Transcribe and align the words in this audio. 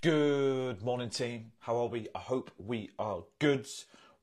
Good 0.00 0.80
morning, 0.84 1.10
team. 1.10 1.50
How 1.58 1.76
are 1.78 1.88
we? 1.88 2.06
I 2.14 2.20
hope 2.20 2.52
we 2.56 2.90
are 3.00 3.24
good. 3.40 3.66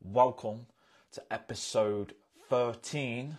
Welcome 0.01 0.67
to 1.12 1.21
episode 1.29 2.13
13 2.48 3.38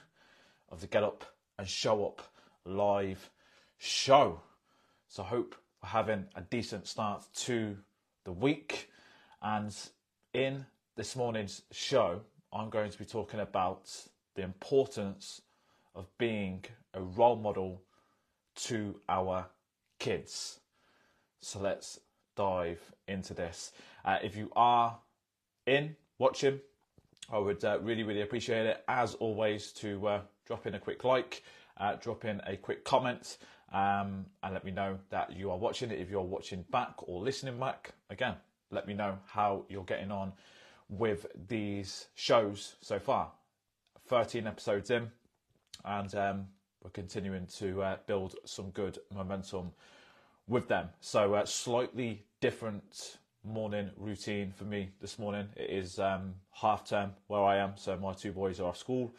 of 0.69 0.83
the 0.83 0.87
Get 0.87 1.03
Up 1.03 1.25
and 1.59 1.67
Show 1.67 2.05
Up 2.05 2.21
live 2.67 3.31
show. 3.79 4.43
So, 5.09 5.23
I 5.23 5.29
hope 5.29 5.55
we're 5.83 5.89
having 5.89 6.27
a 6.35 6.43
decent 6.43 6.87
start 6.87 7.25
to 7.37 7.79
the 8.25 8.33
week. 8.33 8.91
And 9.41 9.75
in 10.35 10.67
this 10.95 11.17
morning's 11.17 11.63
show, 11.73 12.21
I'm 12.53 12.69
going 12.69 12.91
to 12.91 12.99
be 12.99 13.07
talking 13.07 13.41
about 13.41 13.91
the 14.35 14.43
importance 14.43 15.41
of 15.95 16.07
being 16.19 16.67
a 16.93 17.01
role 17.01 17.37
model 17.37 17.81
to 18.57 19.01
our 19.09 19.47
kids. 19.99 20.61
So 21.41 21.61
let's 21.61 22.01
dive 22.37 22.81
into 23.09 23.35
this. 23.35 23.73
Uh, 24.05 24.19
if 24.23 24.37
you 24.37 24.51
are 24.55 24.99
in 25.67 25.97
watching, 26.19 26.61
I 27.33 27.39
would 27.39 27.65
uh, 27.65 27.81
really, 27.81 28.05
really 28.05 28.23
appreciate 28.23 28.67
it, 28.67 28.85
as 28.87 29.15
always, 29.15 29.73
to 29.73 30.07
uh, 30.07 30.21
drop 30.47 30.67
in 30.67 30.75
a 30.75 30.79
quick 30.79 31.03
like, 31.03 31.43
uh, 31.79 31.97
drop 31.97 32.25
in 32.25 32.41
a 32.47 32.57
quick 32.57 32.85
comment, 32.85 33.39
um, 33.73 34.27
and 34.43 34.55
let 34.55 34.65
me 34.65 34.71
know 34.71 34.99
that 35.11 35.37
you 35.37 35.51
are 35.51 35.59
watching 35.59 35.91
it. 35.91 35.99
If 35.99 36.09
you're 36.09 36.23
watching 36.23 36.65
back 36.71 36.95
or 36.99 37.21
listening 37.21 37.59
back, 37.59 37.93
again, 38.11 38.35
let 38.71 38.87
me 38.87 38.95
know 38.95 39.19
how 39.27 39.65
you're 39.69 39.85
getting 39.85 40.13
on 40.13 40.33
with 40.89 41.27
these 41.49 42.07
shows 42.15 42.77
so 42.81 42.99
far. 42.99 43.33
13 44.07 44.47
episodes 44.47 44.91
in, 44.91 45.11
and 45.85 46.15
um, 46.15 46.47
we're 46.83 46.91
continuing 46.91 47.47
to 47.59 47.83
uh, 47.83 47.97
build 48.07 48.37
some 48.45 48.71
good 48.71 48.99
momentum 49.13 49.73
with 50.47 50.69
them. 50.69 50.91
So, 51.01 51.35
uh, 51.35 51.45
slightly 51.45 52.26
different 52.41 53.19
morning 53.45 53.91
routine 53.97 54.53
for 54.57 54.65
me 54.65 54.91
this 55.01 55.19
morning. 55.19 55.49
It 55.57 55.71
is 55.71 55.99
um, 55.99 56.35
half 56.53 56.89
term 56.89 57.13
where 57.29 57.43
I 57.43 57.57
am, 57.57 57.73
so 57.77 57.97
my 57.97 58.13
two 58.13 58.33
boys 58.33 58.61
are 58.61 58.65
off 58.65 58.77
school. 58.77 59.15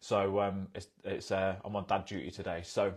So 0.00 0.40
um, 0.40 0.68
it's, 0.74 0.88
it's 1.04 1.30
uh, 1.30 1.56
I'm 1.64 1.74
on 1.76 1.86
dad 1.86 2.04
duty 2.04 2.30
today. 2.30 2.62
So 2.64 2.92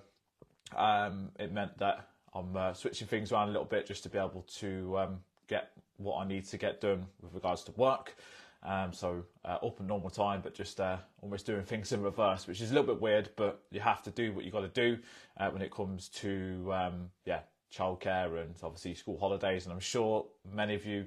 um, 0.75 1.29
it 1.39 1.51
meant 1.51 1.77
that 1.77 2.09
I'm 2.33 2.55
uh, 2.55 2.73
switching 2.73 3.07
things 3.07 3.31
around 3.31 3.49
a 3.49 3.51
little 3.51 3.65
bit 3.65 3.85
just 3.85 4.03
to 4.03 4.09
be 4.09 4.17
able 4.17 4.45
to 4.57 4.97
um, 4.97 5.19
get 5.47 5.71
what 5.97 6.17
I 6.17 6.27
need 6.27 6.45
to 6.45 6.57
get 6.57 6.81
done 6.81 7.05
with 7.21 7.33
regards 7.33 7.63
to 7.63 7.71
work. 7.73 8.15
Um, 8.63 8.91
so 8.91 9.23
uh, 9.45 9.59
up 9.63 9.79
in 9.79 9.87
normal 9.87 10.09
time, 10.09 10.41
but 10.41 10.55
just 10.55 10.81
uh, 10.81 10.97
almost 11.21 11.45
doing 11.45 11.63
things 11.63 11.91
in 11.91 12.01
reverse, 12.01 12.47
which 12.47 12.61
is 12.61 12.71
a 12.71 12.73
little 12.73 12.91
bit 12.91 13.01
weird. 13.01 13.29
But 13.35 13.61
you 13.71 13.79
have 13.79 14.01
to 14.03 14.11
do 14.11 14.33
what 14.33 14.43
you 14.43 14.51
got 14.51 14.61
to 14.61 14.67
do 14.67 14.97
uh, 15.37 15.49
when 15.49 15.61
it 15.61 15.71
comes 15.71 16.09
to 16.09 16.73
um, 16.73 17.09
yeah 17.25 17.41
childcare 17.73 18.41
and 18.41 18.55
obviously 18.63 18.95
school 18.95 19.17
holidays. 19.17 19.65
And 19.65 19.73
I'm 19.73 19.79
sure 19.79 20.25
many 20.53 20.75
of 20.75 20.85
you 20.85 21.05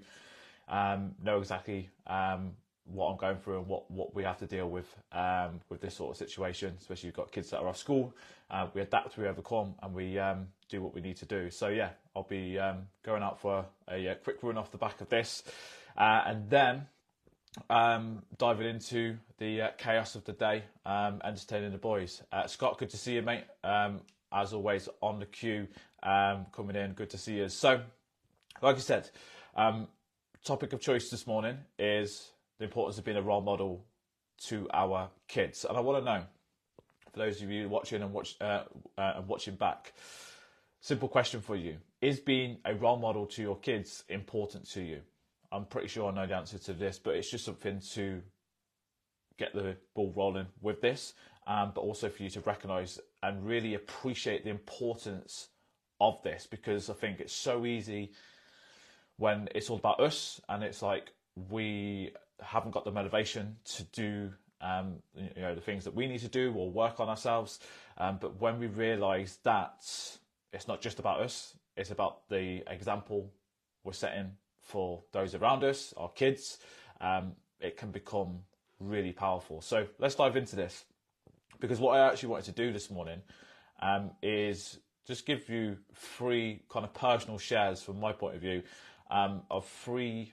um, 0.68 1.14
know 1.22 1.38
exactly 1.38 1.88
um, 2.06 2.52
what 2.84 3.08
I'm 3.10 3.16
going 3.16 3.36
through 3.36 3.58
and 3.58 3.66
what, 3.66 3.90
what 3.90 4.14
we 4.14 4.22
have 4.24 4.38
to 4.38 4.46
deal 4.46 4.68
with 4.68 4.86
um, 5.12 5.60
with 5.68 5.80
this 5.80 5.94
sort 5.94 6.10
of 6.10 6.16
situation. 6.16 6.74
Especially 6.80 7.08
you've 7.08 7.16
got 7.16 7.32
kids 7.32 7.50
that 7.50 7.60
are 7.60 7.68
off 7.68 7.76
school. 7.76 8.14
Uh, 8.50 8.68
we 8.74 8.80
adapt, 8.80 9.16
we 9.18 9.26
overcome, 9.26 9.74
and 9.82 9.94
we 9.94 10.18
um, 10.18 10.48
do 10.68 10.82
what 10.82 10.94
we 10.94 11.00
need 11.00 11.16
to 11.16 11.26
do. 11.26 11.50
So 11.50 11.68
yeah, 11.68 11.90
I'll 12.16 12.22
be 12.22 12.58
um, 12.58 12.86
going 13.02 13.22
out 13.22 13.40
for 13.40 13.64
a, 13.90 14.06
a, 14.06 14.14
quick 14.14 14.38
run 14.42 14.56
off 14.56 14.70
the 14.70 14.78
back 14.78 15.00
of 15.00 15.08
this, 15.10 15.42
uh, 15.98 16.22
and 16.26 16.48
then 16.48 16.86
um, 17.68 18.22
diving 18.38 18.66
into 18.66 19.18
the 19.38 19.62
uh, 19.62 19.68
chaos 19.76 20.14
of 20.14 20.24
the 20.24 20.32
day, 20.32 20.64
entertaining 20.86 21.72
the 21.72 21.78
boys. 21.78 22.22
Uh, 22.32 22.46
Scott, 22.46 22.78
good 22.78 22.90
to 22.90 22.96
see 22.96 23.14
you, 23.14 23.22
mate. 23.22 23.44
As 24.32 24.52
always, 24.52 24.88
on 25.00 25.18
the 25.18 25.26
queue, 25.26 25.66
um, 26.02 26.46
coming 26.52 26.76
in. 26.76 26.92
Good 26.92 27.10
to 27.10 27.18
see 27.18 27.36
you. 27.36 27.48
So, 27.48 27.80
like 28.62 28.76
I 28.76 28.80
said, 28.80 29.10
um, 29.56 29.88
topic 30.44 30.72
of 30.72 30.80
choice 30.80 31.10
this 31.10 31.26
morning 31.26 31.58
is 31.78 32.30
the 32.58 32.64
importance 32.64 32.98
of 32.98 33.04
being 33.04 33.16
a 33.16 33.22
role 33.22 33.40
model 33.40 33.84
to 34.46 34.68
our 34.72 35.10
kids. 35.26 35.64
And 35.68 35.76
I 35.76 35.80
want 35.80 36.04
to 36.04 36.04
know, 36.04 36.22
for 37.12 37.18
those 37.18 37.42
of 37.42 37.50
you 37.50 37.68
watching 37.68 38.02
and 38.02 38.12
watch 38.12 38.36
uh, 38.40 38.64
uh, 38.96 39.14
and 39.16 39.28
watching 39.28 39.54
back, 39.54 39.94
simple 40.80 41.08
question 41.08 41.40
for 41.40 41.56
you: 41.56 41.76
Is 42.00 42.20
being 42.20 42.58
a 42.64 42.74
role 42.74 42.98
model 42.98 43.26
to 43.26 43.42
your 43.42 43.56
kids 43.56 44.04
important 44.08 44.68
to 44.72 44.82
you? 44.82 45.00
I'm 45.50 45.64
pretty 45.64 45.88
sure 45.88 46.10
I 46.10 46.14
know 46.14 46.26
the 46.26 46.36
answer 46.36 46.58
to 46.58 46.72
this, 46.74 46.98
but 46.98 47.14
it's 47.14 47.30
just 47.30 47.44
something 47.44 47.80
to 47.94 48.20
get 49.38 49.54
the 49.54 49.76
ball 49.94 50.12
rolling 50.14 50.46
with 50.60 50.80
this, 50.80 51.14
um, 51.48 51.72
but 51.74 51.80
also 51.80 52.08
for 52.08 52.22
you 52.22 52.30
to 52.30 52.40
recognise 52.42 53.00
and 53.22 53.44
really 53.44 53.74
appreciate 53.74 54.44
the 54.44 54.50
importance 54.50 55.48
of 56.00 56.22
this 56.22 56.46
because 56.46 56.88
I 56.88 56.92
think 56.92 57.20
it's 57.20 57.32
so 57.32 57.66
easy 57.66 58.12
when 59.16 59.48
it's 59.54 59.70
all 59.70 59.78
about 59.78 59.98
us 59.98 60.40
and 60.48 60.62
it's 60.62 60.82
like 60.82 61.10
we 61.50 62.12
haven't 62.40 62.70
got 62.70 62.84
the 62.84 62.92
motivation 62.92 63.56
to 63.64 63.82
do 63.84 64.30
um, 64.60 64.96
you 65.16 65.42
know 65.42 65.54
the 65.54 65.60
things 65.60 65.84
that 65.84 65.94
we 65.94 66.06
need 66.06 66.20
to 66.20 66.28
do 66.28 66.52
or 66.52 66.70
work 66.70 67.00
on 67.00 67.08
ourselves. 67.08 67.60
Um, 67.96 68.18
but 68.20 68.40
when 68.40 68.58
we 68.58 68.66
realise 68.66 69.38
that 69.44 69.84
it's 70.52 70.68
not 70.68 70.80
just 70.80 70.98
about 70.98 71.20
us, 71.20 71.54
it's 71.76 71.90
about 71.90 72.28
the 72.28 72.62
example 72.68 73.30
we're 73.84 73.92
setting 73.92 74.32
for 74.60 75.02
those 75.12 75.34
around 75.34 75.64
us, 75.64 75.94
our 75.96 76.10
kids, 76.10 76.58
um, 77.00 77.32
it 77.60 77.76
can 77.76 77.90
become 77.90 78.40
really 78.80 79.12
powerful. 79.12 79.60
So 79.60 79.86
let's 79.98 80.16
dive 80.16 80.36
into 80.36 80.56
this 80.56 80.84
because 81.60 81.80
what 81.80 81.98
I 81.98 82.08
actually 82.08 82.30
wanted 82.30 82.46
to 82.46 82.52
do 82.52 82.72
this 82.72 82.90
morning 82.90 83.20
um, 83.80 84.10
is 84.22 84.78
just 85.06 85.26
give 85.26 85.48
you 85.48 85.76
three 85.94 86.62
kind 86.68 86.84
of 86.84 86.92
personal 86.94 87.38
shares 87.38 87.82
from 87.82 87.98
my 87.98 88.12
point 88.12 88.36
of 88.36 88.40
view 88.40 88.62
um, 89.10 89.42
of 89.50 89.66
three 89.66 90.32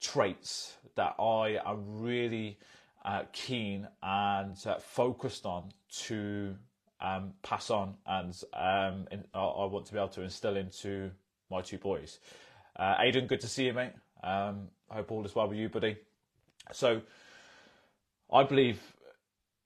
traits 0.00 0.76
that 0.94 1.14
I 1.18 1.58
am 1.66 2.00
really 2.00 2.58
uh, 3.04 3.22
keen 3.32 3.86
and 4.02 4.56
uh, 4.66 4.78
focused 4.78 5.46
on 5.46 5.70
to 6.04 6.54
um, 7.00 7.32
pass 7.42 7.70
on 7.70 7.94
and 8.06 8.32
um, 8.54 9.06
in, 9.10 9.24
I, 9.34 9.40
I, 9.40 9.66
want 9.66 9.86
to 9.86 9.92
be 9.92 9.98
able 9.98 10.08
to 10.08 10.22
instill 10.22 10.56
into 10.56 11.10
my 11.50 11.60
two 11.60 11.78
boys. 11.78 12.18
Uh, 12.74 12.96
Aidan, 12.98 13.26
good 13.26 13.40
to 13.40 13.48
see 13.48 13.66
you, 13.66 13.72
mate. 13.72 13.92
Um, 14.22 14.68
hope 14.88 15.12
all 15.12 15.24
is 15.24 15.34
well 15.34 15.48
with 15.48 15.58
you, 15.58 15.68
buddy. 15.68 15.96
So, 16.72 17.02
I 18.32 18.42
believe 18.42 18.80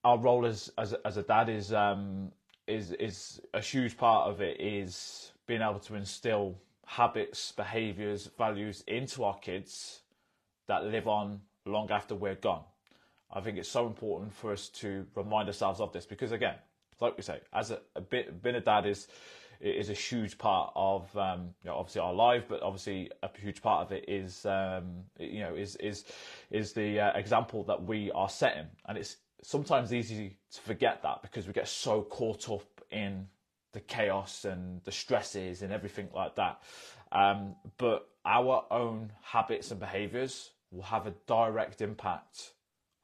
our 0.05 0.19
role 0.19 0.47
as 0.47 0.71
as, 0.79 0.95
as 1.05 1.17
a 1.17 1.23
dad 1.23 1.49
is 1.49 1.73
um, 1.73 2.33
is 2.67 2.93
is 2.93 3.41
a 3.55 3.61
huge 3.61 3.97
part 3.97 4.29
of 4.29 4.41
it 4.41 4.61
is 4.61 5.33
being 5.47 5.63
able 5.63 5.81
to 5.81 5.95
instill 5.95 6.57
habits, 6.87 7.53
behaviours, 7.53 8.31
values 8.39 8.83
into 8.87 9.25
our 9.25 9.39
kids 9.39 10.01
that 10.67 10.85
live 10.85 11.07
on 11.07 11.41
long 11.67 11.91
after 11.91 12.15
we're 12.15 12.35
gone. 12.35 12.63
I 13.33 13.41
think 13.41 13.59
it's 13.59 13.69
so 13.69 13.87
important 13.87 14.35
for 14.35 14.53
us 14.53 14.69
to 14.69 15.07
remind 15.15 15.49
ourselves 15.49 15.81
of 15.81 15.93
this 15.93 16.07
because 16.07 16.33
again, 16.33 16.57
like 17.01 17.17
we 17.17 17.23
say, 17.23 17.41
as 17.53 17.71
a, 17.71 17.81
a 17.95 18.01
bit, 18.01 18.43
being 18.43 18.57
a 18.57 18.61
dad 18.61 18.87
is 18.87 19.09
is 19.61 19.91
a 19.91 19.95
huge 19.95 20.39
part 20.39 20.73
of 20.75 21.15
um, 21.19 21.51
you 21.63 21.71
know, 21.71 21.77
obviously 21.77 22.01
our 22.01 22.15
life, 22.15 22.45
but 22.49 22.63
obviously 22.63 23.11
a 23.23 23.29
huge 23.39 23.61
part 23.61 23.87
of 23.87 23.93
it 23.93 24.09
is 24.09 24.47
um, 24.47 25.05
you 25.19 25.41
know 25.41 25.55
is 25.55 25.77
is 25.77 26.05
is 26.51 26.73
the 26.73 26.99
uh, 26.99 27.13
example 27.19 27.63
that 27.65 27.83
we 27.83 28.11
are 28.13 28.29
setting, 28.29 28.67
and 28.87 28.97
it's 28.97 29.17
sometimes 29.43 29.93
easy 29.93 30.37
to 30.53 30.61
forget 30.61 31.03
that 31.03 31.23
because 31.23 31.47
we 31.47 31.53
get 31.53 31.69
so 31.69 32.03
caught 32.03 32.51
up 32.51 32.85
in 32.91 33.27
the 33.73 33.81
chaos 33.81 34.45
and 34.45 34.83
the 34.85 34.93
stresses 34.93 35.63
and 35.63 35.73
everything 35.73 36.09
like 36.15 36.35
that. 36.37 36.63
Um, 37.13 37.55
but 37.79 38.09
our 38.25 38.65
own 38.71 39.13
habits 39.23 39.71
and 39.71 39.81
behaviors 39.81 40.51
will 40.71 40.83
have 40.83 41.07
a 41.07 41.15
direct 41.27 41.81
impact 41.81 42.53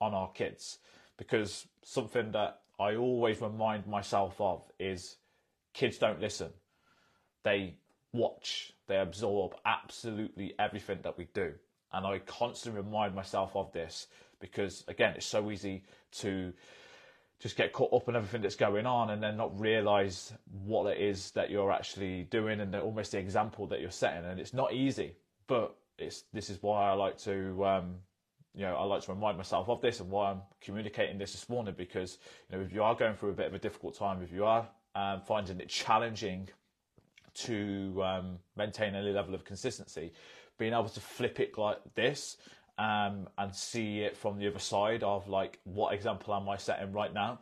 on 0.00 0.14
our 0.14 0.30
kids 0.32 0.78
because 1.16 1.66
something 1.82 2.32
that 2.32 2.60
I 2.78 2.96
always 2.96 3.40
remind 3.40 3.86
myself 3.86 4.40
of 4.40 4.62
is 4.78 5.16
kids 5.72 5.98
don't 5.98 6.20
listen. 6.20 6.50
They 7.42 7.74
watch, 8.12 8.72
they 8.86 8.98
absorb 8.98 9.54
absolutely 9.64 10.54
everything 10.58 10.98
that 11.02 11.16
we 11.16 11.28
do. 11.32 11.54
And 11.92 12.06
I 12.06 12.18
constantly 12.18 12.82
remind 12.82 13.14
myself 13.14 13.56
of 13.56 13.72
this 13.72 14.08
because, 14.40 14.84
again, 14.88 15.14
it's 15.16 15.26
so 15.26 15.50
easy 15.50 15.84
to 16.20 16.52
just 17.38 17.56
get 17.56 17.72
caught 17.72 17.92
up 17.92 18.08
in 18.08 18.16
everything 18.16 18.40
that's 18.40 18.56
going 18.56 18.86
on 18.86 19.10
and 19.10 19.22
then 19.22 19.36
not 19.36 19.58
realize 19.60 20.32
what 20.64 20.86
it 20.90 21.00
is 21.00 21.30
that 21.32 21.50
you're 21.50 21.70
actually 21.70 22.24
doing 22.24 22.60
and 22.60 22.74
almost 22.74 23.12
the 23.12 23.18
example 23.18 23.66
that 23.66 23.80
you're 23.80 23.90
setting. 23.90 24.24
And 24.24 24.40
it's 24.40 24.54
not 24.54 24.72
easy, 24.72 25.16
but 25.46 25.76
it's 25.98 26.24
this 26.32 26.48
is 26.50 26.62
why 26.62 26.90
I 26.90 26.92
like 26.94 27.18
to 27.18 27.64
um, 27.64 27.96
you 28.56 28.62
know, 28.62 28.74
I 28.74 28.84
like 28.84 29.02
to 29.02 29.12
remind 29.12 29.36
myself 29.36 29.68
of 29.68 29.82
this 29.82 30.00
and 30.00 30.10
why 30.10 30.30
I'm 30.30 30.40
communicating 30.62 31.18
this 31.18 31.32
this 31.32 31.48
morning 31.50 31.74
because, 31.76 32.16
you 32.50 32.56
know, 32.56 32.64
if 32.64 32.72
you 32.72 32.82
are 32.82 32.94
going 32.94 33.14
through 33.14 33.30
a 33.30 33.34
bit 33.34 33.46
of 33.46 33.54
a 33.54 33.58
difficult 33.58 33.98
time, 33.98 34.22
if 34.22 34.32
you 34.32 34.46
are 34.46 34.66
um, 34.94 35.20
finding 35.20 35.60
it 35.60 35.68
challenging 35.68 36.48
to 37.34 38.02
um, 38.02 38.38
maintain 38.56 38.94
any 38.94 39.12
level 39.12 39.34
of 39.34 39.44
consistency, 39.44 40.10
being 40.56 40.72
able 40.72 40.88
to 40.88 41.00
flip 41.00 41.38
it 41.38 41.58
like 41.58 41.78
this 41.94 42.38
um, 42.78 43.28
and 43.38 43.54
see 43.54 44.00
it 44.00 44.16
from 44.16 44.38
the 44.38 44.46
other 44.46 44.58
side 44.58 45.02
of 45.02 45.28
like 45.28 45.58
what 45.64 45.94
example 45.94 46.34
am 46.34 46.48
I 46.48 46.56
setting 46.56 46.92
right 46.92 47.12
now 47.12 47.40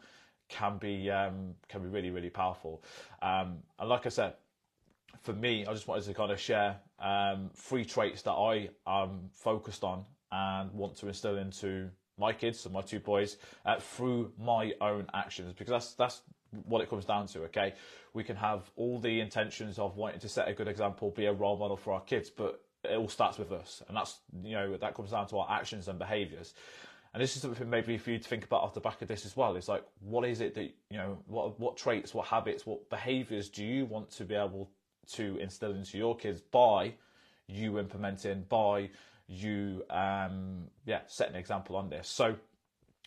can 0.48 0.78
be 0.78 1.10
um, 1.10 1.54
can 1.68 1.82
be 1.82 1.88
really 1.88 2.10
really 2.10 2.30
powerful. 2.30 2.82
Um, 3.22 3.58
and 3.78 3.88
like 3.88 4.06
I 4.06 4.10
said, 4.10 4.34
for 5.22 5.32
me, 5.32 5.66
I 5.66 5.72
just 5.72 5.88
wanted 5.88 6.04
to 6.04 6.14
kind 6.14 6.30
of 6.30 6.40
share 6.40 6.76
um, 6.98 7.50
three 7.54 7.84
traits 7.84 8.22
that 8.22 8.32
I 8.32 8.70
am 8.86 9.30
focused 9.32 9.84
on 9.84 10.04
and 10.30 10.72
want 10.72 10.96
to 10.96 11.08
instill 11.08 11.38
into 11.38 11.90
my 12.18 12.32
kids, 12.32 12.60
so 12.60 12.70
my 12.70 12.80
two 12.80 13.00
boys, 13.00 13.36
uh, 13.66 13.78
through 13.78 14.32
my 14.38 14.72
own 14.80 15.06
actions, 15.14 15.52
because 15.52 15.72
that's 15.72 15.94
that's 15.94 16.22
what 16.66 16.80
it 16.80 16.88
comes 16.88 17.04
down 17.04 17.26
to. 17.28 17.40
Okay, 17.44 17.74
we 18.12 18.22
can 18.22 18.36
have 18.36 18.70
all 18.76 18.98
the 18.98 19.20
intentions 19.20 19.78
of 19.78 19.96
wanting 19.96 20.20
to 20.20 20.28
set 20.28 20.48
a 20.48 20.52
good 20.52 20.68
example, 20.68 21.10
be 21.10 21.26
a 21.26 21.32
role 21.32 21.56
model 21.56 21.76
for 21.76 21.92
our 21.92 22.00
kids, 22.02 22.30
but 22.30 22.63
it 22.84 22.96
all 22.96 23.08
starts 23.08 23.38
with 23.38 23.52
us, 23.52 23.82
and 23.88 23.96
that's 23.96 24.18
you 24.42 24.52
know 24.52 24.76
that 24.76 24.94
comes 24.94 25.10
down 25.10 25.26
to 25.28 25.38
our 25.38 25.50
actions 25.50 25.88
and 25.88 25.98
behaviours. 25.98 26.54
And 27.12 27.22
this 27.22 27.36
is 27.36 27.42
something 27.42 27.70
maybe 27.70 27.96
for 27.96 28.10
you 28.10 28.18
to 28.18 28.28
think 28.28 28.44
about 28.44 28.62
off 28.62 28.74
the 28.74 28.80
back 28.80 29.00
of 29.00 29.06
this 29.06 29.24
as 29.24 29.36
well. 29.36 29.54
It's 29.54 29.68
like, 29.68 29.84
what 30.00 30.24
is 30.24 30.40
it 30.40 30.56
that 30.56 30.74
you 30.90 30.98
know, 30.98 31.18
what 31.26 31.58
what 31.60 31.76
traits, 31.76 32.12
what 32.12 32.26
habits, 32.26 32.66
what 32.66 32.90
behaviours 32.90 33.48
do 33.48 33.64
you 33.64 33.86
want 33.86 34.10
to 34.12 34.24
be 34.24 34.34
able 34.34 34.68
to 35.12 35.36
instill 35.38 35.72
into 35.72 35.96
your 35.96 36.16
kids 36.16 36.40
by 36.40 36.94
you 37.46 37.78
implementing, 37.78 38.44
by 38.48 38.90
you 39.26 39.84
um, 39.90 40.64
yeah 40.86 41.00
setting 41.06 41.34
an 41.34 41.40
example 41.40 41.76
on 41.76 41.88
this. 41.88 42.08
So 42.08 42.34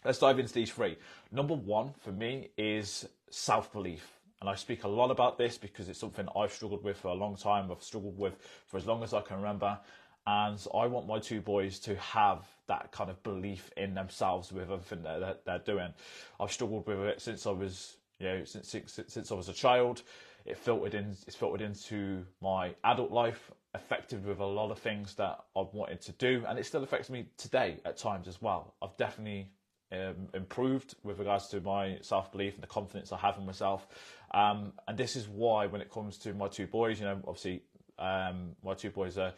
let's 0.05 0.19
dive 0.19 0.39
into 0.39 0.53
these 0.53 0.71
three. 0.71 0.97
Number 1.31 1.53
one 1.53 1.93
for 1.99 2.11
me 2.11 2.49
is 2.57 3.07
self 3.29 3.71
belief. 3.73 4.16
And 4.39 4.49
I 4.49 4.55
speak 4.55 4.83
a 4.83 4.87
lot 4.87 5.11
about 5.11 5.37
this 5.37 5.57
because 5.57 5.89
it's 5.89 5.99
something 5.99 6.27
I've 6.35 6.53
struggled 6.53 6.83
with 6.83 6.97
for 6.97 7.09
a 7.09 7.13
long 7.13 7.35
time. 7.35 7.71
I've 7.71 7.83
struggled 7.83 8.17
with 8.17 8.37
for 8.67 8.77
as 8.77 8.85
long 8.85 9.03
as 9.03 9.13
I 9.13 9.21
can 9.21 9.37
remember. 9.37 9.79
And 10.27 10.59
I 10.73 10.87
want 10.87 11.07
my 11.07 11.19
two 11.19 11.41
boys 11.41 11.79
to 11.79 11.95
have 11.95 12.45
that 12.67 12.91
kind 12.91 13.09
of 13.09 13.21
belief 13.23 13.71
in 13.77 13.93
themselves 13.93 14.51
with 14.51 14.69
everything 14.69 15.01
that 15.03 15.45
they're 15.45 15.59
doing. 15.59 15.93
I've 16.39 16.51
struggled 16.51 16.85
with 16.85 16.99
it 16.99 17.21
since 17.21 17.47
I 17.47 17.51
was, 17.51 17.95
you 18.19 18.27
know, 18.27 18.43
since, 18.43 18.67
since, 18.69 18.99
since 19.07 19.31
I 19.31 19.35
was 19.35 19.47
a 19.47 19.53
child. 19.53 20.03
It 20.45 20.57
filtered 20.57 20.93
in, 20.93 21.15
it's 21.25 21.35
filtered 21.35 21.61
into 21.61 22.25
my 22.41 22.75
adult 22.83 23.11
life, 23.11 23.51
affected 23.73 24.25
with 24.25 24.39
a 24.39 24.45
lot 24.45 24.69
of 24.69 24.79
things 24.79 25.13
that 25.15 25.39
I've 25.55 25.73
wanted 25.73 26.01
to 26.01 26.11
do, 26.13 26.43
and 26.47 26.59
it 26.59 26.65
still 26.65 26.83
affects 26.83 27.09
me 27.09 27.27
today 27.37 27.77
at 27.85 27.97
times 27.97 28.27
as 28.27 28.41
well. 28.41 28.73
I've 28.81 28.95
definitely 28.97 29.49
um, 29.91 30.27
improved 30.33 30.95
with 31.03 31.19
regards 31.19 31.47
to 31.49 31.61
my 31.61 31.97
self 32.01 32.31
belief 32.31 32.55
and 32.55 32.63
the 32.63 32.67
confidence 32.67 33.11
I 33.11 33.17
have 33.17 33.37
in 33.37 33.45
myself. 33.45 33.87
Um, 34.31 34.73
and 34.87 34.97
this 34.97 35.15
is 35.15 35.27
why, 35.27 35.67
when 35.67 35.81
it 35.81 35.91
comes 35.91 36.17
to 36.19 36.33
my 36.33 36.47
two 36.47 36.67
boys, 36.67 36.99
you 36.99 37.05
know, 37.05 37.19
obviously 37.27 37.63
um, 37.99 38.55
my 38.63 38.73
two 38.73 38.91
boys 38.91 39.17
are 39.17 39.33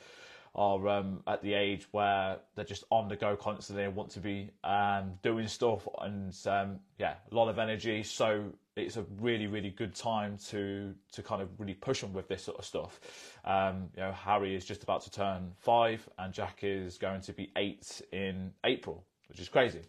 are 0.55 0.87
um, 0.87 1.21
at 1.27 1.41
the 1.43 1.53
age 1.53 1.87
where 1.91 2.37
they're 2.55 2.65
just 2.65 2.83
on 2.89 3.07
the 3.07 3.15
go 3.15 3.35
constantly 3.35 3.83
and 3.83 3.95
want 3.95 4.09
to 4.09 4.19
be 4.19 4.49
um, 4.63 5.13
doing 5.21 5.47
stuff 5.47 5.87
and 6.01 6.35
um, 6.47 6.79
yeah, 6.97 7.13
a 7.31 7.35
lot 7.35 7.47
of 7.47 7.59
energy. 7.59 8.01
So 8.01 8.45
it's 8.75 8.97
a 8.97 9.05
really, 9.19 9.47
really 9.47 9.69
good 9.69 9.93
time 9.93 10.37
to 10.49 10.93
to 11.11 11.23
kind 11.23 11.41
of 11.41 11.49
really 11.59 11.73
push 11.73 12.01
them 12.01 12.13
with 12.13 12.27
this 12.27 12.43
sort 12.43 12.57
of 12.57 12.65
stuff. 12.65 12.99
Um, 13.45 13.89
you 13.95 14.01
know, 14.01 14.11
Harry 14.11 14.55
is 14.55 14.65
just 14.65 14.83
about 14.83 15.01
to 15.03 15.11
turn 15.11 15.51
five, 15.59 16.07
and 16.17 16.33
Jack 16.33 16.59
is 16.63 16.97
going 16.97 17.21
to 17.21 17.33
be 17.33 17.51
eight 17.55 18.01
in 18.11 18.51
April, 18.63 19.03
which 19.27 19.39
is 19.39 19.49
crazy. 19.49 19.81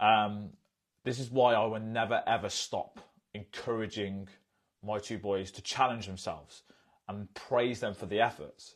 Um, 0.00 0.50
this 1.04 1.18
is 1.18 1.30
why 1.30 1.54
I 1.54 1.64
will 1.66 1.80
never 1.80 2.22
ever 2.26 2.48
stop 2.48 3.00
encouraging 3.34 4.28
my 4.82 4.98
two 4.98 5.18
boys 5.18 5.50
to 5.52 5.62
challenge 5.62 6.06
themselves 6.06 6.62
and 7.08 7.32
praise 7.34 7.80
them 7.80 7.94
for 7.94 8.06
the 8.06 8.20
efforts. 8.20 8.74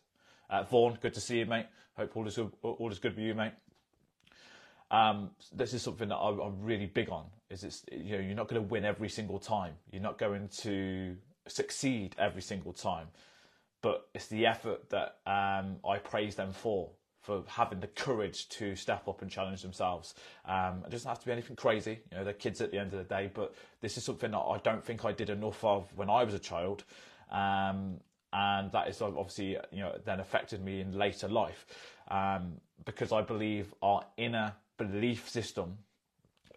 Uh, 0.50 0.62
Vaughan, 0.64 0.98
good 1.00 1.14
to 1.14 1.20
see 1.20 1.38
you, 1.38 1.46
mate. 1.46 1.66
Hope 1.96 2.16
all 2.16 2.26
is 2.26 2.36
good, 2.36 2.52
all 2.62 2.90
is 2.90 2.98
good 2.98 3.16
with 3.16 3.24
you, 3.24 3.34
mate. 3.34 3.52
Um, 4.90 5.30
this 5.52 5.72
is 5.72 5.82
something 5.82 6.08
that 6.08 6.16
I, 6.16 6.28
am 6.30 6.60
really 6.60 6.86
big 6.86 7.08
on. 7.10 7.24
Is 7.50 7.64
it's 7.64 7.84
you 7.90 8.16
know 8.16 8.22
you're 8.22 8.34
not 8.34 8.48
going 8.48 8.62
to 8.62 8.68
win 8.68 8.84
every 8.84 9.08
single 9.08 9.38
time. 9.38 9.74
You're 9.90 10.02
not 10.02 10.18
going 10.18 10.48
to 10.58 11.16
succeed 11.46 12.14
every 12.18 12.42
single 12.42 12.72
time, 12.72 13.08
but 13.80 14.08
it's 14.14 14.26
the 14.26 14.46
effort 14.46 14.90
that 14.90 15.16
um, 15.26 15.76
I 15.88 15.98
praise 15.98 16.34
them 16.34 16.52
for 16.52 16.90
for 17.22 17.44
having 17.46 17.80
the 17.80 17.86
courage 17.86 18.48
to 18.50 18.74
step 18.76 19.08
up 19.08 19.22
and 19.22 19.30
challenge 19.30 19.62
themselves. 19.62 20.14
Um, 20.44 20.82
it 20.84 20.90
doesn't 20.90 21.08
have 21.08 21.20
to 21.20 21.26
be 21.26 21.32
anything 21.32 21.56
crazy, 21.56 22.00
you 22.10 22.18
know, 22.18 22.24
they're 22.24 22.32
kids 22.32 22.60
at 22.60 22.72
the 22.72 22.78
end 22.78 22.92
of 22.92 22.98
the 22.98 23.14
day, 23.14 23.30
but 23.32 23.54
this 23.80 23.96
is 23.96 24.04
something 24.04 24.32
that 24.32 24.38
I 24.38 24.58
don't 24.58 24.84
think 24.84 25.04
I 25.04 25.12
did 25.12 25.30
enough 25.30 25.64
of 25.64 25.86
when 25.96 26.10
I 26.10 26.24
was 26.24 26.34
a 26.34 26.38
child. 26.38 26.84
Um, 27.30 28.00
and 28.32 28.72
that 28.72 28.88
is 28.88 29.00
obviously, 29.02 29.58
you 29.70 29.80
know, 29.80 29.96
then 30.04 30.18
affected 30.18 30.64
me 30.64 30.80
in 30.80 30.92
later 30.92 31.28
life 31.28 31.66
um, 32.10 32.54
because 32.84 33.12
I 33.12 33.22
believe 33.22 33.74
our 33.82 34.04
inner 34.16 34.54
belief 34.78 35.28
system 35.28 35.78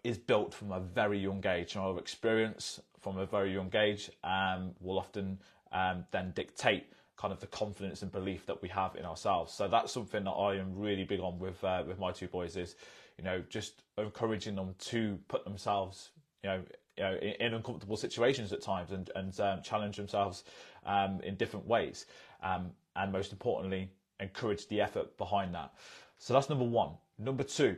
is 0.02 0.18
built 0.18 0.54
from 0.54 0.72
a 0.72 0.80
very 0.80 1.18
young 1.18 1.44
age, 1.46 1.74
and 1.74 1.84
our 1.84 1.98
experience 1.98 2.80
from 3.00 3.18
a 3.18 3.26
very 3.26 3.52
young 3.52 3.70
age 3.74 4.10
um, 4.24 4.72
will 4.80 4.98
often 4.98 5.38
um, 5.72 6.04
then 6.12 6.32
dictate 6.34 6.86
kind 7.16 7.32
of 7.32 7.40
the 7.40 7.46
confidence 7.46 8.02
and 8.02 8.12
belief 8.12 8.46
that 8.46 8.60
we 8.62 8.68
have 8.68 8.94
in 8.96 9.04
ourselves. 9.04 9.52
So 9.52 9.68
that's 9.68 9.92
something 9.92 10.24
that 10.24 10.30
I 10.30 10.56
am 10.56 10.76
really 10.76 11.04
big 11.04 11.20
on 11.20 11.38
with 11.38 11.62
uh, 11.64 11.82
with 11.86 11.98
my 11.98 12.12
two 12.12 12.28
boys 12.28 12.56
is, 12.56 12.76
you 13.18 13.24
know, 13.24 13.42
just 13.48 13.82
encouraging 13.96 14.54
them 14.54 14.74
to 14.80 15.18
put 15.28 15.44
themselves, 15.44 16.10
you 16.42 16.50
know, 16.50 16.62
you 16.96 17.04
know, 17.04 17.14
in, 17.14 17.46
in 17.46 17.54
uncomfortable 17.54 17.96
situations 17.96 18.52
at 18.52 18.60
times 18.60 18.92
and 18.92 19.10
and 19.14 19.38
um, 19.40 19.62
challenge 19.62 19.96
themselves 19.96 20.44
um, 20.84 21.20
in 21.22 21.36
different 21.36 21.66
ways, 21.66 22.06
um, 22.42 22.70
and 22.96 23.12
most 23.12 23.32
importantly, 23.32 23.90
encourage 24.20 24.68
the 24.68 24.80
effort 24.80 25.16
behind 25.16 25.54
that. 25.54 25.72
So 26.18 26.34
that's 26.34 26.48
number 26.48 26.64
one. 26.64 26.90
Number 27.18 27.44
two 27.44 27.76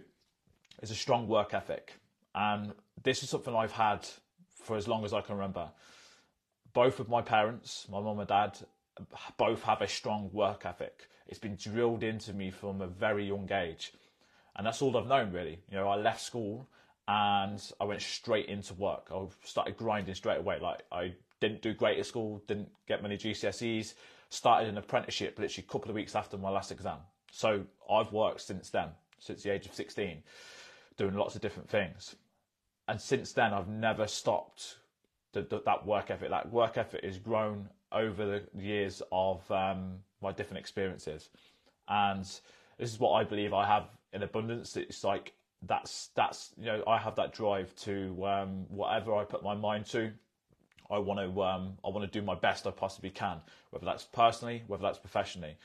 is 0.83 0.91
a 0.91 0.95
strong 0.95 1.29
work 1.29 1.55
ethic, 1.55 1.95
and 2.35 2.73
this 3.03 3.23
is 3.23 3.31
something 3.31 3.55
I've 3.55 3.73
had 3.73 4.07
for 4.51 4.77
as 4.77 4.89
long 4.89 5.05
as 5.05 5.13
I 5.13 5.21
can 5.21 5.37
remember. 5.37 5.71
Both 6.75 7.01
of 7.01 7.09
my 7.09 7.23
parents, 7.23 7.87
my 7.91 8.01
mum 8.01 8.19
and 8.19 8.29
dad, 8.29 8.59
both 9.37 9.63
have 9.63 9.83
a 9.83 9.89
strong 9.89 10.31
work 10.33 10.65
ethic. 10.67 11.09
It's 11.27 11.39
been 11.39 11.57
drilled 11.57 12.03
into 12.03 12.33
me 12.33 12.51
from 12.51 12.81
a 12.81 12.87
very 12.87 13.27
young 13.27 13.51
age. 13.53 13.93
And 14.57 14.67
that's 14.67 14.83
all 14.83 14.97
I've 14.97 15.07
known 15.07 15.33
really. 15.33 15.61
You 15.71 15.77
know, 15.77 15.89
I 15.89 15.97
left 15.97 16.21
school 16.21 16.67
and 17.07 17.61
I 17.81 17.85
went 17.85 18.03
straight 18.03 18.47
into 18.47 18.75
work. 18.75 19.09
I 19.15 19.25
started 19.45 19.77
grinding 19.77 20.15
straight 20.15 20.39
away. 20.39 20.59
Like 20.61 20.83
I 20.91 21.15
didn't 21.41 21.63
do 21.63 21.75
great 21.75 21.99
at 21.99 22.07
school, 22.07 22.43
didn't 22.47 22.71
get 22.87 23.03
many 23.03 23.17
GCSEs, 23.17 23.95
started 24.31 24.69
an 24.69 24.79
apprenticeship 24.79 25.39
literally 25.39 25.67
a 25.69 25.73
couple 25.73 25.91
of 25.91 25.95
weeks 25.95 26.15
after 26.15 26.37
my 26.37 26.51
last 26.51 26.73
exam. 26.73 26.99
So 27.31 27.65
I've 27.91 28.13
worked 28.13 28.41
since 28.41 28.71
then, 28.71 28.89
since 29.19 29.43
the 29.43 29.51
age 29.51 29.67
of 29.67 29.75
16, 29.75 30.23
doing 30.97 31.15
lots 31.15 31.35
of 31.35 31.41
different 31.41 31.69
things. 31.69 32.17
And 32.89 33.01
since 33.01 33.33
then, 33.33 33.53
I've 33.53 33.69
never 33.69 34.07
stopped 34.07 34.77
the, 35.43 35.57
the, 35.57 35.63
that 35.65 35.87
work 35.87 36.11
ethic. 36.11 36.31
That 36.31 36.51
work 36.53 36.77
ethic 36.79 37.05
has 37.05 37.19
grown 37.19 37.69
over 37.93 38.27
the 38.27 38.43
years 38.61 39.03
of 39.13 39.51
um, 39.51 39.95
my 40.23 40.33
different 40.33 40.61
experiences, 40.61 41.29
and 41.89 42.25
this 42.25 42.93
is 42.93 42.99
what 42.99 43.13
I 43.13 43.25
believe 43.25 43.53
I 43.53 43.67
have 43.67 43.85
in 44.13 44.23
abundance. 44.23 44.77
It's 44.77 45.05
like 45.05 45.33
that's 45.63 46.11
that's 46.15 46.53
you 46.59 46.67
know 46.67 46.83
I 46.87 46.99
have 46.99 47.17
that 47.17 47.33
drive 47.33 47.75
to 47.77 48.27
um, 48.27 48.67
whatever 48.69 49.15
I 49.15 49.25
put 49.25 49.43
my 49.43 49.55
mind 49.55 49.87
to. 49.87 50.13
I 50.91 50.99
want 50.99 51.21
to 51.21 51.43
um, 51.43 51.79
I 51.85 51.89
want 51.89 52.11
to 52.11 52.21
do 52.21 52.25
my 52.25 52.35
best 52.35 52.67
I 52.67 52.71
possibly 52.71 53.11
can, 53.11 53.41
whether 53.71 53.85
that's 53.85 54.05
personally, 54.05 54.63
whether 54.67 54.83
that's 54.83 54.99
professionally, 54.99 55.57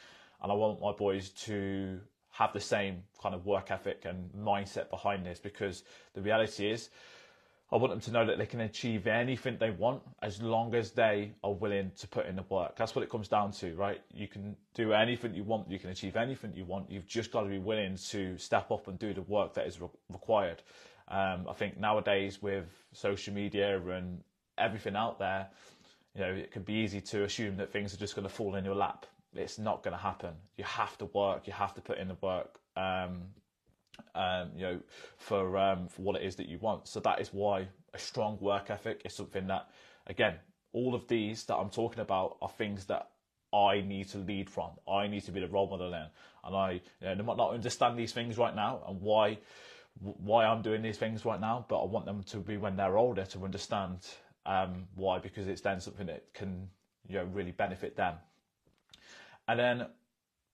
and 0.42 0.52
I 0.52 0.56
want 0.56 0.82
my 0.82 0.92
boys 0.92 1.30
to 1.30 2.00
have 2.32 2.52
the 2.52 2.60
same 2.60 3.04
kind 3.22 3.36
of 3.36 3.46
work 3.46 3.70
ethic 3.70 4.06
and 4.06 4.30
mindset 4.34 4.90
behind 4.90 5.24
this 5.24 5.40
because 5.40 5.84
the 6.16 6.22
reality 6.22 6.70
is 6.70 6.90
I 7.74 7.78
want 7.78 7.92
them 7.92 8.02
to 8.02 8.12
know 8.12 8.24
that 8.28 8.38
they 8.38 8.46
can 8.46 8.62
achieve 8.62 9.08
anything 9.08 9.58
they 9.60 9.72
want 9.72 10.04
as 10.22 10.40
long 10.40 10.76
as 10.76 10.92
they 10.92 11.32
are 11.44 11.54
willing 11.54 11.92
to 11.98 12.08
put 12.08 12.28
in 12.28 12.36
the 12.36 12.44
work. 12.48 12.76
That's 12.76 12.94
what 12.96 13.02
it 13.02 13.10
comes 13.10 13.28
down 13.28 13.52
to, 13.54 13.74
right? 13.74 14.00
You 14.14 14.28
can 14.28 14.56
do 14.76 14.94
anything 14.94 15.34
you 15.34 15.44
want, 15.44 15.72
you 15.72 15.80
can 15.80 15.90
achieve 15.90 16.16
anything 16.16 16.54
you 16.54 16.66
want. 16.66 16.92
You've 16.92 17.08
just 17.08 17.32
got 17.32 17.42
to 17.42 17.50
be 17.50 17.58
willing 17.58 17.98
to 18.10 18.38
step 18.38 18.70
up 18.70 18.88
and 18.88 19.00
do 19.00 19.16
the 19.16 19.24
work 19.24 19.56
that 19.56 19.66
is 19.66 19.82
re- 19.82 19.88
required. 20.10 20.62
Um, 21.08 21.48
I 21.50 21.54
think 21.54 21.80
nowadays 21.80 22.44
with 22.44 22.66
social 22.92 23.34
media 23.34 23.82
and 23.82 24.22
everything 24.60 24.96
out 24.96 25.18
there, 25.18 25.48
you 26.14 26.22
know, 26.22 26.32
it 26.32 26.52
can 26.52 26.62
be 26.62 26.74
easy 26.74 27.02
to 27.02 27.24
assume 27.24 27.58
that 27.58 27.74
things 27.74 27.92
are 27.92 27.98
just 27.98 28.16
going 28.16 28.28
to 28.28 28.34
fall 28.34 28.54
in 28.54 28.64
your 28.64 28.76
lap. 28.76 29.08
It's 29.34 29.58
not 29.58 29.82
going 29.82 29.96
to 29.96 30.02
happen. 30.02 30.36
You 30.58 30.64
have 30.66 30.96
to 31.00 31.06
work. 31.06 31.48
You 31.48 31.54
have 31.54 31.74
to 31.74 31.82
put 31.82 31.98
in 31.98 32.10
the 32.10 32.18
work. 32.22 32.60
Um, 32.78 33.24
um, 34.16 34.52
you 34.56 34.64
know, 34.64 34.80
for 35.18 35.58
um, 35.58 35.88
for 35.88 36.02
what 36.02 36.16
it 36.16 36.24
is 36.24 36.36
that 36.38 36.48
you 36.48 36.58
want. 36.60 36.88
So 36.88 37.00
that 37.02 37.20
is 37.22 37.30
why 37.34 37.68
a 37.94 38.00
strong 38.00 38.38
work 38.42 38.70
ethic 38.70 39.02
is 39.06 39.14
something 39.14 39.48
that, 39.48 39.70
again, 40.08 40.36
all 40.72 40.96
of 40.96 41.08
these 41.08 41.44
that 41.46 41.56
I'm 41.56 41.70
talking 41.70 42.00
about 42.00 42.38
are 42.42 42.50
things 42.50 42.86
that 42.86 43.10
I 43.54 43.82
need 43.82 44.10
to 44.10 44.18
lead 44.18 44.50
from. 44.50 44.72
I 44.90 45.08
need 45.08 45.24
to 45.26 45.32
be 45.32 45.40
the 45.40 45.48
role 45.48 45.70
model 45.70 45.94
in, 45.94 46.08
and 46.44 46.56
I 46.56 46.82
you 47.02 47.16
know, 47.16 47.24
might 47.24 47.38
not 47.38 47.54
understand 47.54 47.98
these 47.98 48.12
things 48.12 48.38
right 48.38 48.56
now 48.56 48.82
and 48.88 49.00
why 49.02 49.38
why 50.00 50.46
I'm 50.46 50.64
doing 50.64 50.82
these 50.82 50.98
things 50.98 51.24
right 51.24 51.40
now, 51.40 51.66
but 51.70 51.82
I 51.82 51.86
want 51.86 52.06
them 52.06 52.24
to 52.24 52.38
be 52.38 52.58
when 52.58 52.76
they're 52.76 52.98
older 52.98 53.26
to 53.26 53.46
understand 53.46 54.00
um, 54.46 54.88
why 54.96 55.20
because 55.20 55.48
it's 55.48 55.62
then 55.62 55.80
something 55.80 56.08
that 56.08 56.34
can 56.34 56.68
you 57.08 57.16
know 57.16 57.26
really 57.26 57.52
benefit 57.52 57.96
them. 57.96 58.16
And 59.48 59.60
then 59.60 59.86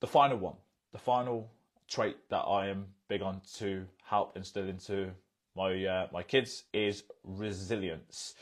the 0.00 0.06
final 0.06 0.36
one, 0.36 0.56
the 0.92 0.98
final 0.98 1.50
trait 1.90 2.16
that 2.30 2.42
I 2.42 2.68
am 2.68 2.86
big 3.08 3.22
on 3.22 3.42
to 3.58 3.84
help 4.04 4.36
instill 4.36 4.68
into 4.68 5.10
my 5.56 5.84
uh, 5.84 6.06
my 6.12 6.22
kids 6.22 6.64
is 6.72 7.02
resilience, 7.24 8.34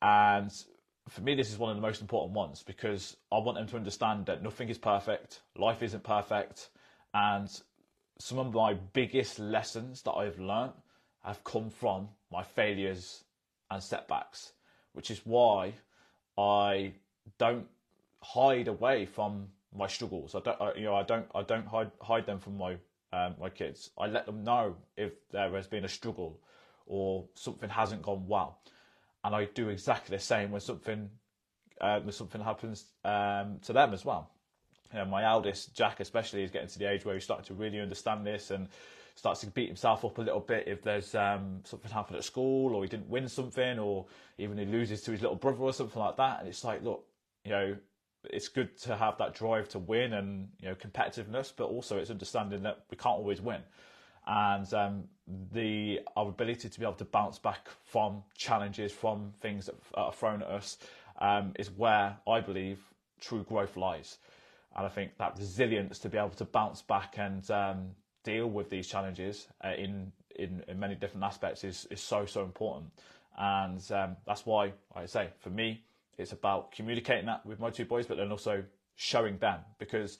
and 0.00 0.50
for 1.08 1.20
me, 1.22 1.34
this 1.34 1.50
is 1.50 1.58
one 1.58 1.70
of 1.70 1.76
the 1.76 1.82
most 1.82 2.00
important 2.00 2.34
ones 2.34 2.62
because 2.62 3.16
I 3.32 3.38
want 3.38 3.58
them 3.58 3.66
to 3.68 3.76
understand 3.76 4.26
that 4.26 4.42
nothing 4.42 4.68
is 4.68 4.78
perfect, 4.78 5.40
life 5.56 5.82
isn't 5.82 6.04
perfect, 6.04 6.68
and 7.14 7.48
some 8.18 8.38
of 8.38 8.54
my 8.54 8.74
biggest 8.74 9.38
lessons 9.38 10.02
that 10.02 10.12
I've 10.12 10.38
learned 10.38 10.72
have 11.24 11.42
come 11.44 11.70
from 11.70 12.08
my 12.30 12.42
failures 12.42 13.24
and 13.70 13.82
setbacks, 13.82 14.52
which 14.92 15.10
is 15.10 15.20
why 15.24 15.72
I 16.38 16.92
don't 17.38 17.66
hide 18.22 18.68
away 18.68 19.06
from 19.06 19.48
my 19.76 19.86
struggles. 19.86 20.34
I 20.34 20.40
don't, 20.40 20.60
I, 20.60 20.74
you 20.74 20.84
know, 20.84 20.94
I 20.94 21.02
don't, 21.02 21.26
I 21.34 21.42
don't 21.42 21.66
hide 21.66 21.90
hide 22.00 22.26
them 22.26 22.38
from 22.38 22.56
my 22.56 22.76
um, 23.12 23.34
my 23.40 23.48
kids. 23.48 23.90
I 23.98 24.06
let 24.06 24.26
them 24.26 24.44
know 24.44 24.76
if 24.96 25.12
there 25.30 25.50
has 25.52 25.66
been 25.66 25.84
a 25.84 25.88
struggle 25.88 26.40
or 26.86 27.24
something 27.34 27.68
hasn't 27.68 28.02
gone 28.02 28.26
well, 28.26 28.58
and 29.24 29.34
I 29.34 29.46
do 29.46 29.68
exactly 29.68 30.16
the 30.16 30.22
same 30.22 30.50
when 30.50 30.60
something 30.60 31.10
uh, 31.80 32.00
when 32.00 32.12
something 32.12 32.40
happens 32.40 32.84
um, 33.04 33.58
to 33.62 33.72
them 33.72 33.92
as 33.92 34.04
well. 34.04 34.30
You 34.92 34.98
know, 35.00 35.04
my 35.06 35.24
eldest 35.24 35.74
Jack, 35.74 36.00
especially, 36.00 36.42
is 36.42 36.50
getting 36.50 36.68
to 36.68 36.78
the 36.78 36.90
age 36.90 37.04
where 37.04 37.14
he's 37.14 37.24
starting 37.24 37.46
to 37.46 37.54
really 37.54 37.80
understand 37.80 38.26
this 38.26 38.50
and 38.50 38.68
starts 39.14 39.40
to 39.40 39.46
beat 39.48 39.68
himself 39.68 40.04
up 40.04 40.18
a 40.18 40.22
little 40.22 40.40
bit 40.40 40.64
if 40.66 40.82
there's 40.82 41.14
um, 41.14 41.60
something 41.64 41.90
happened 41.90 42.16
at 42.16 42.24
school 42.24 42.74
or 42.74 42.82
he 42.82 42.88
didn't 42.88 43.08
win 43.08 43.28
something 43.28 43.78
or 43.78 44.06
even 44.38 44.56
he 44.56 44.64
loses 44.64 45.02
to 45.02 45.12
his 45.12 45.20
little 45.20 45.36
brother 45.36 45.58
or 45.58 45.72
something 45.72 46.00
like 46.00 46.16
that. 46.16 46.40
And 46.40 46.48
it's 46.48 46.64
like, 46.64 46.82
look, 46.82 47.04
you 47.44 47.50
know, 47.50 47.76
it's 48.30 48.48
good 48.48 48.76
to 48.78 48.96
have 48.96 49.18
that 49.18 49.34
drive 49.34 49.68
to 49.70 49.78
win 49.78 50.12
and 50.12 50.48
you 50.60 50.68
know 50.68 50.74
competitiveness, 50.74 51.52
but 51.56 51.64
also 51.64 51.98
it's 51.98 52.10
understanding 52.10 52.62
that 52.62 52.84
we 52.90 52.96
can't 52.96 53.18
always 53.18 53.40
win, 53.40 53.60
and 54.26 54.72
um, 54.74 55.04
the 55.52 56.00
our 56.16 56.28
ability 56.28 56.68
to 56.68 56.78
be 56.80 56.84
able 56.84 56.94
to 56.94 57.04
bounce 57.04 57.38
back 57.38 57.68
from 57.84 58.22
challenges, 58.36 58.92
from 58.92 59.32
things 59.40 59.66
that 59.66 59.74
are 59.94 60.12
thrown 60.12 60.42
at 60.42 60.48
us, 60.48 60.78
um, 61.20 61.52
is 61.58 61.70
where 61.70 62.16
I 62.28 62.40
believe 62.40 62.78
true 63.20 63.44
growth 63.44 63.76
lies, 63.76 64.18
and 64.76 64.86
I 64.86 64.88
think 64.88 65.16
that 65.18 65.36
resilience 65.38 65.98
to 66.00 66.08
be 66.08 66.18
able 66.18 66.30
to 66.30 66.44
bounce 66.44 66.82
back 66.82 67.14
and 67.18 67.48
um, 67.50 67.90
deal 68.24 68.48
with 68.48 68.70
these 68.70 68.86
challenges 68.86 69.48
uh, 69.64 69.72
in, 69.76 70.12
in 70.36 70.62
in 70.68 70.78
many 70.78 70.94
different 70.94 71.24
aspects 71.24 71.64
is 71.64 71.86
is 71.90 72.00
so 72.00 72.24
so 72.24 72.44
important, 72.44 72.92
and 73.36 73.82
um, 73.90 74.16
that's 74.26 74.46
why 74.46 74.72
I 74.94 75.06
say 75.06 75.28
for 75.40 75.50
me 75.50 75.82
it's 76.18 76.32
about 76.32 76.72
communicating 76.72 77.26
that 77.26 77.44
with 77.44 77.60
my 77.60 77.70
two 77.70 77.84
boys, 77.84 78.06
but 78.06 78.16
then 78.16 78.30
also 78.30 78.64
showing 78.96 79.38
them. 79.38 79.60
Because 79.78 80.18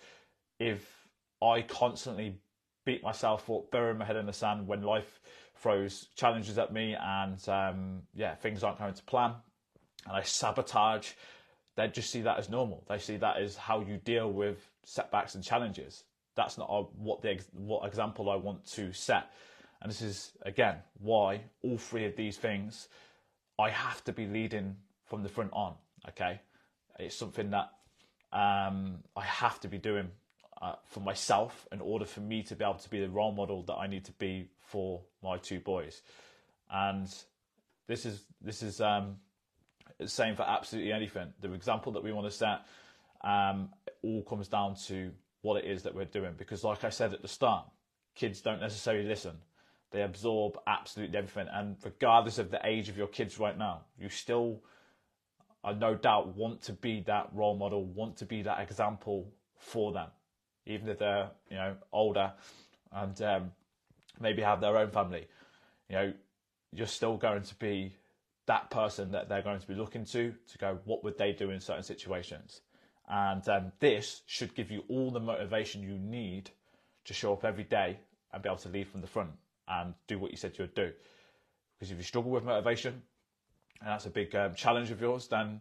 if 0.59 1.07
I 1.43 1.63
constantly 1.63 2.39
beat 2.85 3.03
myself 3.03 3.49
up, 3.51 3.71
burying 3.71 3.99
my 3.99 4.05
head 4.05 4.17
in 4.17 4.27
the 4.27 4.33
sand 4.33 4.67
when 4.67 4.83
life 4.83 5.21
throws 5.57 6.09
challenges 6.17 6.59
at 6.59 6.73
me 6.73 6.97
and 7.01 7.49
um, 7.49 8.03
yeah, 8.15 8.35
things 8.35 8.65
aren't 8.65 8.79
going 8.79 8.95
to 8.95 9.03
plan, 9.05 9.35
and 10.07 10.17
I 10.17 10.23
sabotage, 10.23 11.13
they 11.77 11.89
just 11.89 12.11
see 12.11 12.23
that 12.23 12.39
as 12.39 12.49
normal. 12.49 12.85
They 12.89 12.99
see 12.99 13.17
that 13.19 13.37
as 13.37 13.57
how 13.57 13.81
you 13.81 13.99
deal 13.99 14.31
with 14.31 14.69
setbacks 14.85 15.35
and 15.35 15.45
challenges. 15.45 16.05
That's 16.35 16.59
not 16.59 16.95
what 16.97 17.23
the 17.23 17.41
what 17.53 17.87
example 17.87 18.31
I 18.31 18.37
want 18.37 18.67
to 18.73 18.93
set. 18.93 19.31
And 19.81 19.91
this 19.91 20.03
is 20.03 20.33
again 20.43 20.77
why 20.99 21.43
all 21.63 21.79
three 21.79 22.05
of 22.07 22.17
these 22.17 22.37
things 22.37 22.89
I 23.59 23.71
have 23.71 24.03
to 24.05 24.13
be 24.13 24.27
leading 24.27 24.77
from 25.13 25.23
the 25.23 25.29
front 25.29 25.51
on. 25.53 25.75
Okay, 26.09 26.41
it's 26.99 27.15
something 27.15 27.51
that 27.51 27.71
um, 28.33 29.01
I 29.15 29.21
have 29.21 29.61
to 29.61 29.69
be 29.69 29.77
doing 29.77 30.09
uh, 30.63 30.77
for 30.87 31.01
myself 31.01 31.69
in 31.71 31.83
order 31.83 32.07
for 32.07 32.21
me 32.21 32.43
to 32.45 32.57
be 32.57 32.65
able 32.65 32.77
to 32.77 32.89
be 32.89 32.99
the 32.99 33.11
role 33.11 33.33
model 33.33 33.63
that 33.65 33.75
I 33.75 33.89
need 33.89 34.07
to 34.07 34.13
be 34.13 34.49
for 34.63 35.03
my 35.23 35.37
two 35.37 35.61
boys. 35.61 36.01
And 36.71 37.15
this 37.89 38.07
is 38.07 38.25
this 38.41 38.63
is 38.63 38.81
um, 38.81 39.17
the 39.99 40.09
same 40.09 40.35
for 40.35 40.45
absolutely 40.45 40.93
anything. 40.93 41.35
The 41.43 41.53
example 41.53 41.93
that 41.93 42.03
we 42.03 42.11
want 42.11 42.27
to 42.27 42.33
set 42.33 42.63
um, 43.23 43.69
all 44.03 44.23
comes 44.23 44.49
down 44.49 44.77
to 44.87 45.11
what 45.43 45.63
it 45.63 45.71
is 45.71 45.83
that 45.83 45.95
we're 45.95 46.07
doing. 46.07 46.33
Because, 46.39 46.65
like 46.65 46.85
I 46.85 46.91
said 46.91 47.13
at 47.13 47.21
the 47.21 47.29
start, 47.29 47.67
kids 48.15 48.41
don't 48.41 48.63
necessarily 48.63 49.05
listen. 49.05 49.37
They 49.91 50.01
absorb 50.01 50.59
absolutely 50.67 51.19
everything, 51.19 51.49
and 51.53 51.77
regardless 51.85 52.39
of 52.39 52.51
the 52.51 52.61
age 52.65 52.89
of 52.89 52.97
your 52.97 53.09
kids 53.09 53.39
right 53.39 53.59
now, 53.59 53.83
you 54.01 54.09
still 54.09 54.63
I 55.65 55.73
no 55.73 55.95
doubt 55.95 56.37
want 56.37 56.63
to 56.63 56.73
be 56.73 57.03
that 57.07 57.29
role 57.33 57.57
model, 57.57 57.85
want 57.85 58.17
to 58.19 58.27
be 58.27 58.43
that 58.43 58.61
example 58.61 59.33
for 59.57 59.93
them, 59.93 60.09
even 60.67 60.89
if 60.89 60.99
they're 60.99 61.31
you 61.51 61.57
know 61.57 61.77
older 61.93 62.33
and 62.93 63.21
um, 63.23 63.53
maybe 64.21 64.43
have 64.43 64.61
their 64.61 64.77
own 64.77 64.91
family. 64.91 65.27
You 65.89 65.97
know, 65.97 66.13
you're 66.73 66.87
still 66.87 67.17
going 67.17 67.43
to 67.43 67.55
be 67.57 67.95
that 68.47 68.71
person 68.71 69.13
that 69.13 69.29
they're 69.29 69.43
going 69.43 69.61
to 69.61 69.67
be 69.67 69.75
looking 69.75 70.05
to 70.07 70.35
to 70.51 70.59
go, 70.59 70.79
what 70.85 71.05
would 71.05 71.17
they 71.19 71.33
do 71.33 71.51
in 71.51 71.61
certain 71.61 71.85
situations? 71.85 72.63
And 73.09 73.47
um, 73.49 73.73
this 73.79 74.23
should 74.27 74.55
give 74.55 74.71
you 74.71 74.85
all 74.89 75.11
the 75.11 75.21
motivation 75.21 75.83
you 75.83 75.99
need 75.99 76.51
to 77.05 77.15
show 77.15 77.33
up 77.33 77.45
every 77.45 77.65
day 77.65 77.99
and 78.33 78.43
be 78.43 78.49
able 78.49 78.59
to 78.59 78.69
lead 78.69 78.89
from 78.89 79.01
the 79.01 79.07
front 79.07 79.31
and 79.69 79.95
do 80.07 80.19
what 80.19 80.31
you 80.31 80.37
said 80.37 80.57
you 80.59 80.65
would 80.65 80.75
do. 80.75 80.93
Because 81.79 81.91
if 81.91 81.99
you 81.99 82.05
struggle 82.05 82.31
with 82.31 82.45
motivation, 82.45 83.03
and 83.81 83.91
that's 83.91 84.07
a 84.07 84.11
big 84.11 84.35
um, 84.35 84.55
challenge 84.55 84.91
of 84.91 85.01
yours, 85.01 85.27
then 85.29 85.61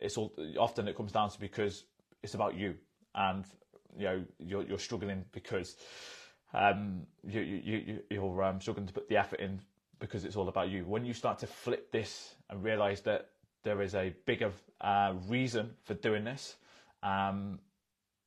it's 0.00 0.16
all 0.16 0.32
often 0.58 0.88
it 0.88 0.96
comes 0.96 1.12
down 1.12 1.30
to 1.30 1.40
because 1.40 1.84
it's 2.22 2.34
about 2.34 2.56
you, 2.56 2.74
and 3.14 3.44
you 3.96 4.04
know 4.04 4.24
you're, 4.38 4.62
you're 4.64 4.78
struggling 4.78 5.24
because 5.32 5.76
um, 6.54 7.06
you, 7.26 7.40
you, 7.40 8.00
you, 8.10 8.24
are 8.24 8.42
um, 8.44 8.60
struggling 8.60 8.86
to 8.86 8.92
put 8.92 9.08
the 9.08 9.16
effort 9.16 9.40
in 9.40 9.60
because 9.98 10.24
it's 10.24 10.36
all 10.36 10.48
about 10.48 10.68
you. 10.68 10.84
When 10.84 11.04
you 11.04 11.14
start 11.14 11.38
to 11.38 11.46
flip 11.46 11.92
this 11.92 12.34
and 12.50 12.62
realize 12.62 13.00
that 13.02 13.28
there 13.62 13.80
is 13.80 13.94
a 13.94 14.14
bigger 14.26 14.50
uh, 14.80 15.14
reason 15.28 15.70
for 15.84 15.94
doing 15.94 16.24
this, 16.24 16.56
um, 17.02 17.60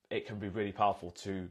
it 0.10 0.26
can 0.26 0.40
be 0.40 0.48
really 0.48 0.72
powerful 0.72 1.12
to 1.12 1.50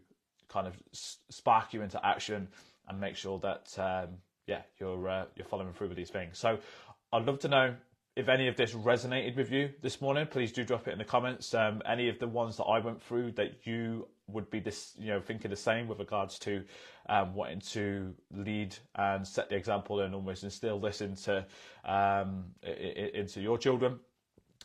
kind 0.48 0.66
of 0.66 0.74
spark 0.92 1.74
you 1.74 1.82
into 1.82 2.04
action 2.04 2.48
and 2.88 3.00
make 3.00 3.16
sure 3.16 3.38
that 3.40 3.74
um, 3.78 4.14
yeah 4.46 4.62
you're 4.78 5.08
uh, 5.08 5.24
you're 5.36 5.46
following 5.46 5.72
through 5.72 5.88
with 5.88 5.96
these 5.96 6.10
things. 6.10 6.38
So 6.38 6.58
I'd 7.14 7.26
love 7.26 7.38
to 7.40 7.48
know 7.48 7.76
if 8.16 8.28
any 8.28 8.48
of 8.48 8.56
this 8.56 8.72
resonated 8.72 9.36
with 9.36 9.52
you 9.52 9.70
this 9.82 10.00
morning. 10.00 10.26
Please 10.26 10.50
do 10.50 10.64
drop 10.64 10.88
it 10.88 10.90
in 10.90 10.98
the 10.98 11.04
comments. 11.04 11.54
Um, 11.54 11.80
any 11.86 12.08
of 12.08 12.18
the 12.18 12.26
ones 12.26 12.56
that 12.56 12.64
I 12.64 12.80
went 12.80 13.00
through 13.00 13.30
that 13.36 13.52
you 13.62 14.08
would 14.26 14.50
be 14.50 14.58
this, 14.58 14.94
you 14.98 15.10
know, 15.10 15.20
thinking 15.20 15.48
the 15.48 15.56
same 15.56 15.86
with 15.86 16.00
regards 16.00 16.40
to 16.40 16.64
um, 17.08 17.32
wanting 17.36 17.60
to 17.60 18.12
lead 18.32 18.74
and 18.96 19.24
set 19.24 19.48
the 19.48 19.54
example 19.54 20.00
and 20.00 20.12
almost 20.12 20.42
instill 20.42 20.80
this 20.80 21.02
into 21.02 21.46
um, 21.84 22.46
into 22.64 23.40
your 23.40 23.58
children. 23.58 24.00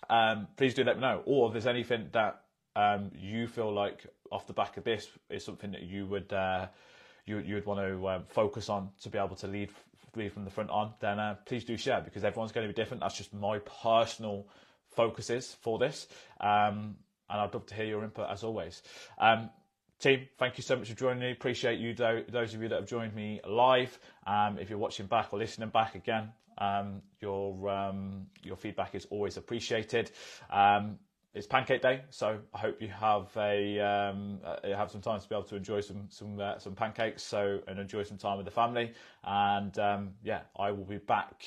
Um, 0.09 0.47
please 0.57 0.73
do 0.73 0.83
let 0.83 0.95
me 0.95 1.01
know. 1.01 1.21
Or 1.25 1.49
if 1.49 1.53
there's 1.53 1.67
anything 1.67 2.09
that 2.13 2.41
um, 2.75 3.11
you 3.15 3.45
feel 3.45 3.71
like 3.71 4.07
off 4.31 4.47
the 4.47 4.53
back 4.53 4.75
of 4.77 4.83
this 4.83 5.07
is 5.29 5.45
something 5.45 5.71
that 5.73 5.83
you 5.83 6.07
would 6.07 6.33
uh, 6.33 6.65
you 7.27 7.37
you 7.37 7.53
would 7.53 7.67
want 7.67 7.79
to 7.79 8.09
um, 8.09 8.23
focus 8.27 8.69
on 8.69 8.89
to 9.03 9.09
be 9.09 9.19
able 9.19 9.35
to 9.35 9.45
lead 9.45 9.69
lead 10.15 10.33
from 10.33 10.45
the 10.45 10.51
front 10.51 10.69
on, 10.69 10.93
then 10.99 11.19
uh, 11.19 11.35
please 11.45 11.63
do 11.63 11.77
share 11.77 12.01
because 12.01 12.23
everyone's 12.23 12.51
going 12.51 12.67
to 12.67 12.73
be 12.73 12.79
different. 12.79 13.01
That's 13.01 13.17
just 13.17 13.33
my 13.33 13.59
personal 13.59 14.47
focuses 14.95 15.55
for 15.61 15.77
this. 15.79 16.07
Um, 16.39 16.97
and 17.29 17.41
I'd 17.41 17.53
love 17.53 17.65
to 17.67 17.75
hear 17.75 17.85
your 17.85 18.03
input 18.03 18.29
as 18.29 18.43
always. 18.43 18.81
Um, 19.17 19.49
team, 19.99 20.27
thank 20.37 20.57
you 20.57 20.63
so 20.63 20.75
much 20.75 20.89
for 20.89 20.95
joining 20.95 21.19
me. 21.19 21.31
Appreciate 21.31 21.79
you, 21.79 21.93
those 21.93 22.53
of 22.53 22.61
you 22.61 22.69
that 22.69 22.79
have 22.79 22.87
joined 22.87 23.13
me 23.13 23.39
live. 23.47 23.97
Um, 24.25 24.57
if 24.59 24.69
you're 24.69 24.79
watching 24.79 25.05
back 25.05 25.31
or 25.31 25.39
listening 25.39 25.69
back 25.69 25.95
again, 25.95 26.31
um, 26.57 27.01
your 27.21 27.69
um, 27.69 28.27
your 28.43 28.57
feedback 28.57 28.95
is 28.95 29.07
always 29.09 29.37
appreciated. 29.37 30.11
It's 31.35 31.45
Pancake 31.45 31.83
Day, 31.83 32.01
so 32.09 32.39
I 32.55 32.57
hope 32.57 32.81
you 32.81 32.87
have 32.87 33.29
a 33.37 33.79
um, 33.79 34.39
uh, 34.43 34.55
have 34.75 34.89
some 34.89 35.01
time 35.01 35.19
to 35.19 35.29
be 35.29 35.35
able 35.35 35.43
to 35.49 35.57
enjoy 35.57 35.79
some 35.79 36.07
some 36.09 36.39
uh, 36.39 36.57
some 36.57 36.73
pancakes. 36.73 37.21
So 37.21 37.59
and 37.67 37.77
enjoy 37.77 38.01
some 38.01 38.17
time 38.17 38.37
with 38.37 38.45
the 38.45 38.51
family. 38.51 38.93
And 39.23 39.77
um, 39.77 40.11
yeah, 40.23 40.41
I 40.57 40.71
will 40.71 40.85
be 40.85 40.97
back 40.97 41.43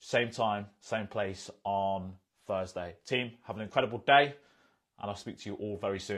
same 0.00 0.30
time, 0.30 0.66
same 0.80 1.06
place 1.06 1.50
on 1.62 2.14
Thursday. 2.48 2.96
Team, 3.06 3.30
have 3.44 3.54
an 3.54 3.62
incredible 3.62 3.98
day, 3.98 4.34
and 5.00 5.08
I'll 5.10 5.14
speak 5.14 5.38
to 5.38 5.50
you 5.50 5.54
all 5.54 5.76
very 5.76 6.00
soon. 6.00 6.14